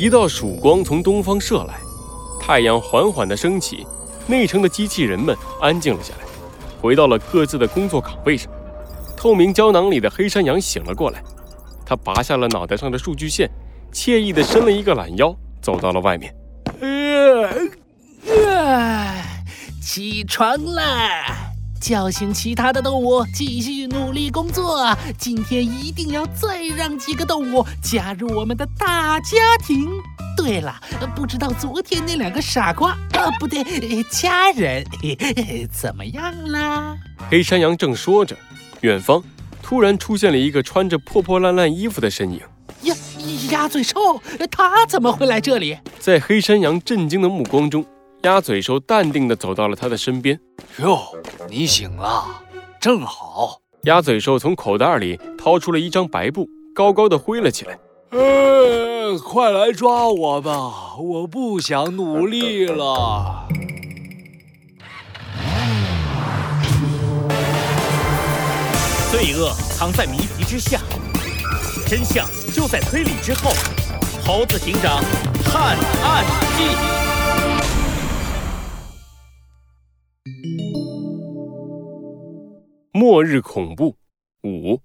[0.00, 1.74] 一道曙光从东方射来，
[2.40, 3.86] 太阳缓缓地升起，
[4.26, 6.24] 内城的机器人们安静了下来，
[6.80, 8.50] 回到了各自的工作岗位上。
[9.14, 11.22] 透明胶囊里的黑山羊醒了过来，
[11.84, 13.50] 他拔下了脑袋上的数据线，
[13.92, 16.34] 惬意地伸了一个懒腰，走到了外面。
[16.80, 17.50] 呃，
[18.26, 19.22] 呃
[19.82, 21.49] 起床啦！
[21.80, 24.94] 叫醒其他的动物，继续努力工作。
[25.18, 29.88] 今天一定要再让几个动物加入我们的大家庭。
[30.36, 30.78] 对了，
[31.16, 33.64] 不知道昨天那两个傻瓜啊，不对，
[34.10, 34.84] 家人
[35.72, 36.96] 怎么样啦？
[37.30, 38.36] 黑山羊正说着，
[38.82, 39.22] 远方
[39.62, 42.40] 突然出现了一个穿着破破烂烂衣服的身影。
[42.82, 42.94] 鸭
[43.50, 45.78] 鸭嘴兽，他怎么会来这里？
[45.98, 47.84] 在黑山羊震惊的目光中。
[48.22, 50.38] 鸭嘴兽淡定地走到了他的身边。
[50.78, 51.00] 哟，
[51.48, 52.26] 你醒了，
[52.78, 53.60] 正好。
[53.84, 57.78] 鸭嘴兽从口袋里掏出了一张白布，高高的挥了起来。
[58.10, 63.48] 呃，快来抓我吧，我不想努力了。
[69.10, 70.78] 罪恶藏在谜题之下，
[71.86, 73.50] 真相就在推理之后。
[74.22, 75.02] 猴子警长
[75.42, 76.24] 探案
[76.58, 76.99] 记。
[83.10, 83.96] 末日恐怖
[84.44, 84.80] 五，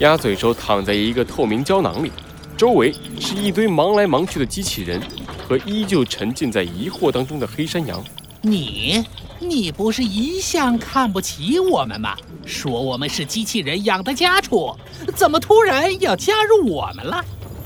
[0.00, 2.12] 鸭嘴兽躺在一个透明胶囊里，
[2.58, 5.00] 周围是一堆忙来忙去的机器人
[5.48, 8.04] 和依旧沉浸在疑惑当中的黑山羊。
[8.42, 9.02] 你，
[9.40, 12.14] 你不是一向看不起我们吗？
[12.44, 14.76] 说我们是机器人养的家畜，
[15.16, 17.24] 怎么突然要加入我们了？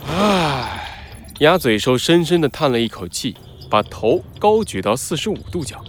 [0.09, 3.37] 唉，鸭嘴兽深深地叹了一口气，
[3.69, 5.83] 把头高举到四十五度角，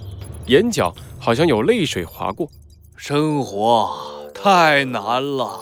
[0.48, 2.50] 眼角好像有泪水划过。
[2.98, 5.60] 生活太难了，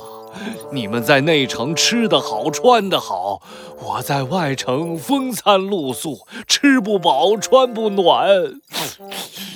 [0.71, 3.41] 你们在内城吃得好，穿得好，
[3.77, 8.29] 我在外城风餐露宿，吃不饱，穿不暖。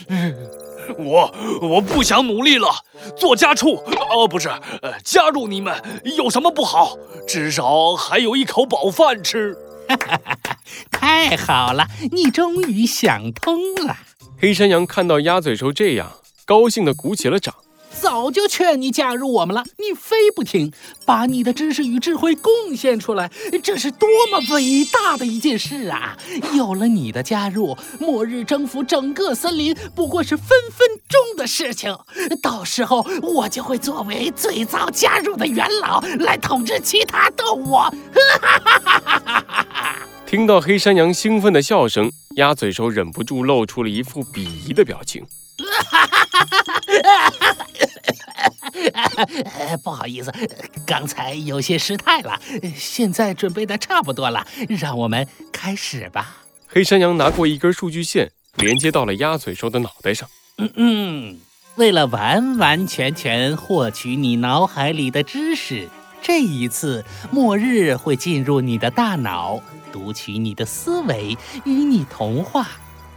[1.00, 2.68] 我我不想努力了，
[3.16, 4.50] 做家畜，哦，不是，
[4.82, 5.82] 呃，加入你们
[6.18, 6.98] 有什么不好？
[7.26, 9.58] 至少还有一口饱饭吃。
[10.92, 13.96] 太好了，你终于想通了。
[14.38, 16.12] 黑山羊看到鸭嘴兽这样，
[16.46, 17.56] 高兴地鼓起了掌。
[18.02, 20.72] 早就劝你加入我们了，你非不听，
[21.06, 23.30] 把你的知识与智慧贡献出来，
[23.62, 26.18] 这是多么伟大的一件事啊！
[26.54, 31.96] 有了你的加入，末日征服整个森林不过是分分钟的事情。
[32.42, 37.78] 到时候我就会作为最早加入的元老来统治其他动物。
[40.26, 45.26] 听到黑山羊兴奋的笑声，鸭嘴兽忍不住露出了一副鄙夷的表情。
[49.84, 50.32] 不好意思，
[50.86, 52.40] 刚才有些失态了。
[52.76, 56.38] 现在准备的差不多了，让我们开始吧。
[56.68, 60.30] 黑山羊拿过一根数据线，连接到了鸭嘴兽的脑袋上。
[60.58, 61.38] 嗯嗯，
[61.76, 65.90] 为了完完全全获取你脑海里的知识，
[66.22, 69.62] 这一次末日会进入你的大脑，
[69.92, 72.68] 读取你的思维，与你同化。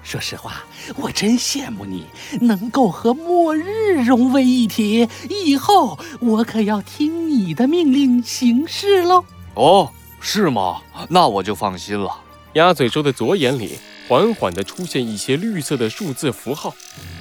[0.02, 0.64] 说实话，
[0.96, 2.06] 我真羡慕你
[2.40, 5.08] 能够和末日融为一体。
[5.30, 9.24] 以后我可要听你的命令行事喽。
[9.54, 10.82] 哦，是吗？
[11.08, 12.10] 那我就放心了。
[12.54, 16.74] 鸭嘴兽的左眼里缓缓地出现一些绿色的数字符号，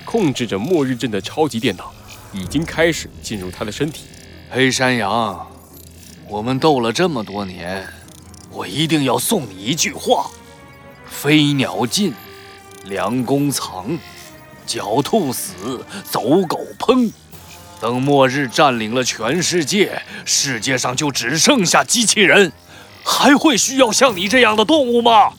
[0.04, 1.94] 控制着末日镇的超级电脑
[2.34, 4.06] 已经开始进入他的身体。
[4.50, 5.48] 黑山羊，
[6.28, 7.88] 我们斗了这么多年，
[8.50, 10.30] 我一定要送你一句话：
[11.06, 12.14] 飞鸟尽。
[12.86, 13.98] 良弓藏，
[14.68, 17.12] 狡兔死，走狗烹。
[17.80, 22.52] 等末日占领了全世界，世界上就只剩下机器人，
[23.04, 25.34] 还会需要像你这样的动物吗？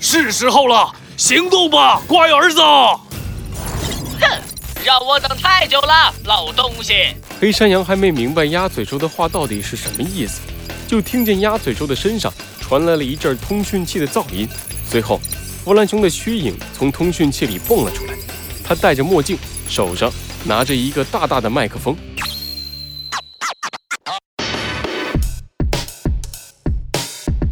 [0.00, 2.60] 是时候了，行动吧，乖儿子！
[2.60, 4.40] 哼，
[4.84, 7.16] 让我等太久了，老东西。
[7.40, 10.40] 黑山羊还没明白鸭嘴兽的话到底是什么意思，
[10.86, 14.46] 就听见鸭嘴兽的身上传来了一阵通讯器的噪音，
[14.88, 15.18] 随后。
[15.66, 18.14] 弗兰熊的虚影从通讯器里蹦了出来，
[18.62, 19.36] 他戴着墨镜，
[19.68, 20.08] 手上
[20.44, 21.96] 拿着一个大大的麦克风。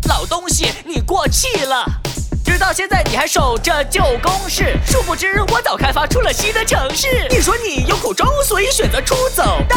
[0.09, 1.85] 老东西，你过气了！
[2.45, 7.27] 直到现在你还守着旧公式，殊不知我早开发出了新的城市。
[7.31, 9.77] 你说你有苦衷，所以选择出走，但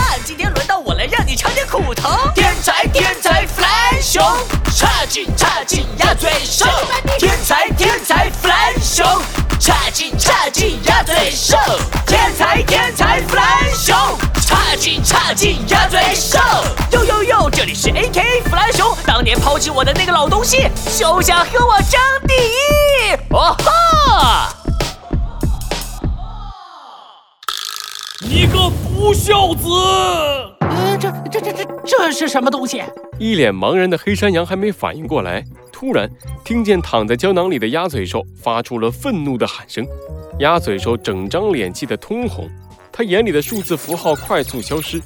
[11.38, 11.56] 兽。
[12.08, 13.96] 天才，天才，弗兰熊，
[14.42, 16.40] 差去插进鸭嘴兽。
[16.92, 23.14] 呦呦呦，这里是 AK 弗兰熊，当年抛弃我的那个老东西，休想和我争第一！
[23.30, 24.50] 哦哈！
[28.22, 29.68] 你个不孝子！
[30.98, 32.82] 呃，这这这这这是什么东西？
[33.20, 36.10] 一脸茫然的黑山羊还没反应过来，突然
[36.44, 39.86] 听见躺在胶囊里的鸭嘴兽发出了愤怒的喊声。
[40.40, 42.50] 鸭嘴兽整张脸气得通红，
[42.92, 45.00] 他眼里的数字符号快速消失，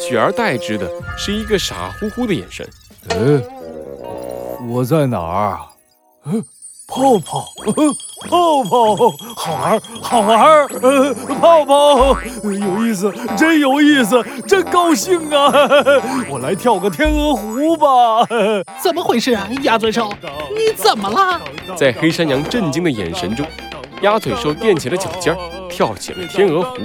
[0.00, 2.68] 取而代之的是一个傻乎乎的眼神。
[3.10, 3.42] 嗯，
[4.68, 5.58] 我在哪儿？
[6.26, 6.42] 嗯，
[6.92, 7.96] 泡泡，嗯，
[8.28, 15.50] 泡泡，好玩，好玩，呃，泡泡，有意思，真有意思，真高兴啊！
[16.28, 17.86] 我来跳个天鹅湖吧。
[18.82, 20.12] 怎么回事啊，鸭嘴兽？
[20.54, 21.40] 你怎么了？
[21.74, 23.46] 在黑山羊震惊的眼神中，
[24.02, 25.34] 鸭嘴兽踮起了脚尖，
[25.70, 26.76] 跳起了天鹅湖。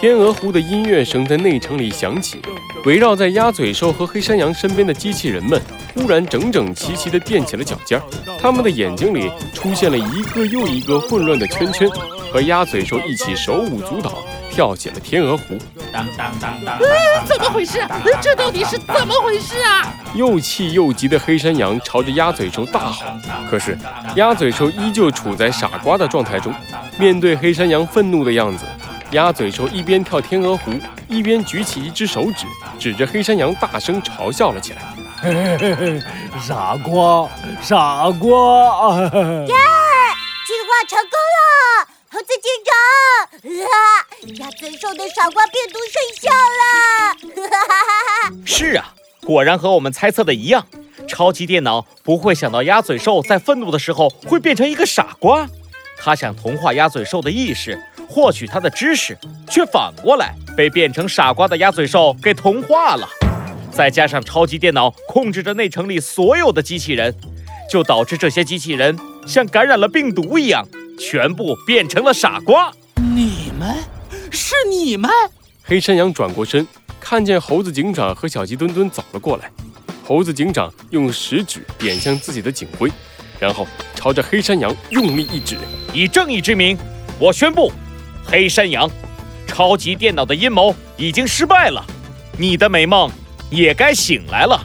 [0.00, 2.40] 天鹅湖的音乐声在内城里响起，
[2.86, 5.60] 围绕在鸭嘴兽和黑山羊身边的机器人们
[5.96, 7.98] 忽然整整齐齐地垫起了脚尖，
[8.38, 11.88] 他们的眼睛里出现了一个又一个混乱的圈圈，
[12.30, 15.56] 和鸭嘴兽一起手舞足蹈，跳起了天鹅湖。
[15.90, 16.78] 当当当当！
[17.26, 17.80] 怎么回事？
[18.20, 19.90] 这到底是怎么回事啊？
[20.14, 23.06] 又气又急的黑山羊朝着鸭嘴兽大吼，
[23.50, 23.76] 可是
[24.16, 26.52] 鸭嘴兽依旧处在傻瓜的状态中。
[26.98, 28.66] 面对黑山羊愤怒的样子，
[29.12, 30.72] 鸭嘴兽一边跳天鹅湖，
[31.08, 32.46] 一边举起一只手指，
[32.78, 34.82] 指着黑山羊大声嘲笑了起来。
[35.26, 36.00] 嘿嘿嘿，
[36.40, 37.28] 傻瓜，
[37.60, 38.94] 傻瓜！
[39.02, 39.54] 耶，
[40.46, 41.88] 进化成功了！
[42.12, 42.70] 猴子警长，
[43.66, 43.74] 啊，
[44.38, 47.50] 鸭嘴兽的傻瓜病毒生效了！
[47.50, 48.32] 哈哈哈哈！
[48.44, 50.64] 是啊，果然和我们猜测的一样，
[51.08, 55.48] 超级电脑不会想到鸭嘴兽在愤怒的时候会变成一个傻瓜。
[55.98, 57.76] 他想同化鸭嘴兽的意识，
[58.08, 59.18] 获取它的知识，
[59.50, 63.08] 却反过来被变成傻瓜的鸭嘴兽给同化了。
[63.76, 67.14] 再加上超级电脑控制着内城里所有的机器人，
[67.70, 70.66] 就导致这些机器人像感染了病毒一样，
[70.98, 72.72] 全部变成了傻瓜。
[73.14, 73.76] 你们，
[74.30, 75.10] 是你们？
[75.62, 76.66] 黑山羊转过身，
[76.98, 79.50] 看见猴子警长和小鸡墩墩走了过来。
[80.02, 82.90] 猴子警长用食指点向自己的警徽，
[83.38, 85.58] 然后朝着黑山羊用力一指。
[85.92, 86.78] 以正义之名，
[87.18, 87.70] 我宣布，
[88.24, 88.90] 黑山羊，
[89.46, 91.84] 超级电脑的阴谋已经失败了，
[92.38, 93.10] 你的美梦
[93.50, 94.60] 也该醒来了。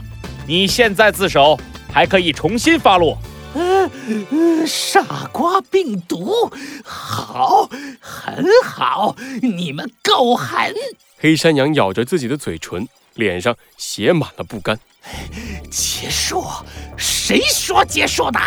[0.46, 1.58] 你现在自首，
[1.92, 3.16] 还可以重新发落。
[3.54, 3.90] 嗯，
[4.30, 6.50] 呃傻瓜病毒，
[6.84, 7.68] 好，
[8.00, 10.74] 很好，你们够狠！
[11.18, 14.78] 黑山羊咬着自己的嘴唇，脸上写满了不甘。
[15.70, 16.44] 结束？
[16.96, 18.40] 谁说结束的？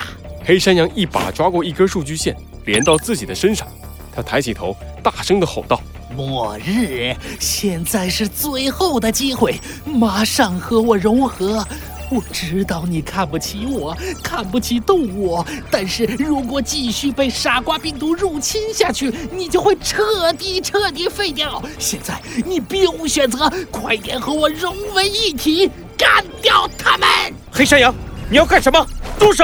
[0.43, 2.35] 黑山羊一把抓过一根数据线，
[2.65, 3.67] 连到自己的身上。
[4.13, 5.79] 他抬起头，大声的吼道
[6.15, 11.65] 末日，现在是最后的机会，马上和我融合。
[12.11, 21.61] 我知道你看不起我，看不起动物，但是如果继续被傻瓜病毒入侵下去，你就会彻底彻底废掉。
[21.79, 27.07] 现在你别无选择，快点和我融为一体，干掉他们！
[27.51, 27.93] 黑山羊，
[28.29, 28.87] 你要干什么？
[29.19, 29.43] 住手！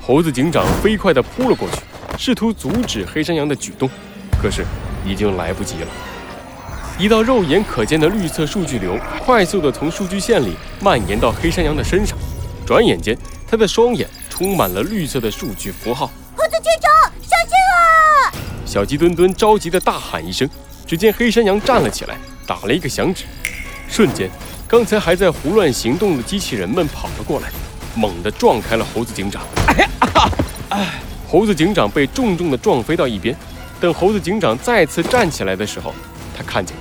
[0.00, 1.76] 猴子警长飞快地扑了过去，
[2.18, 3.88] 试图阻止黑山羊的举动，
[4.42, 4.64] 可是
[5.04, 5.86] 已经来不及了。
[6.98, 12.18] 一道肉眼可见的绿色数据流快速地从数据线里蔓延到黑山羊的身上，
[12.66, 13.16] 转眼间，
[13.50, 16.10] 他的双眼充满了绿色的数据符号。
[16.36, 18.32] 猴子警长，小心啊！
[18.66, 20.48] 小鸡墩墩着急地大喊一声，
[20.86, 22.16] 只见黑山羊站了起来，
[22.46, 23.24] 打了一个响指，
[23.88, 24.30] 瞬间，
[24.68, 27.48] 刚才还在胡乱行动的机器人们跑了过来，
[27.94, 29.42] 猛地撞开了猴子警长。
[29.66, 29.88] 哎呀
[31.26, 33.34] 猴子警长被重重地撞飞到一边。
[33.80, 35.94] 等猴子警长再次站起来的时候，
[36.36, 36.76] 他看见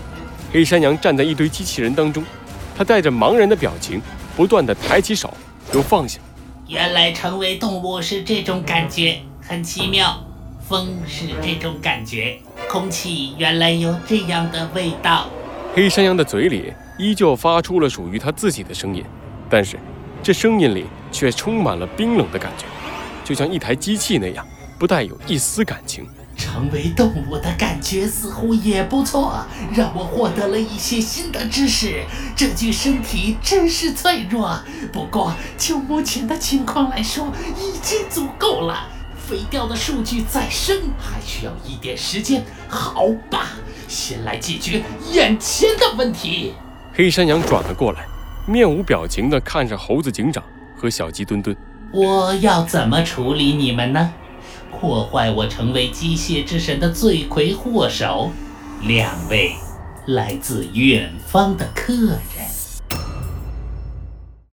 [0.51, 2.23] 黑山羊站在一堆机器人当中，
[2.77, 4.01] 他带着茫然的表情，
[4.35, 5.33] 不断的抬起手，
[5.73, 6.19] 又放下。
[6.67, 10.23] 原来成为动物是这种感觉，很奇妙。
[10.67, 12.37] 风是这种感觉，
[12.69, 15.27] 空气原来有这样的味道。
[15.73, 19.03] 黑山羊的嘴里依旧发出了属于他自己的声音，
[19.49, 19.79] 但是
[20.21, 22.65] 这声音里却充满了冰冷的感觉，
[23.23, 24.45] 就像一台机器那样，
[24.77, 26.05] 不带有一丝感情。
[26.51, 32.03] 成为动物的感觉似乎也不错，让我获得了一些新的知识。
[32.35, 34.59] 这具身体真是脆弱，
[34.91, 38.87] 不过就目前的情况来说，已经足够了。
[39.27, 42.43] 废掉的数据再生还需要一点时间。
[42.67, 43.51] 好吧，
[43.87, 46.55] 先来解决眼前的问题。
[46.93, 48.07] 黑山羊转了过来，
[48.47, 50.43] 面无表情地看着猴子警长
[50.75, 51.55] 和小鸡墩墩。
[51.91, 54.11] 我要怎么处理你们呢？
[54.71, 58.31] 破坏我成为机械之神的罪魁祸首，
[58.83, 59.53] 两位
[60.05, 62.38] 来自远方的客人。